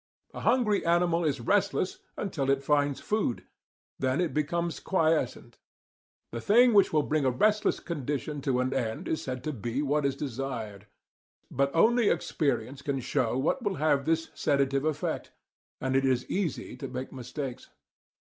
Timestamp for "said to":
9.21-9.53